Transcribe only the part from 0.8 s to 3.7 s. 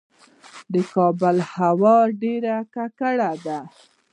کابل هوا ډیره ککړه ده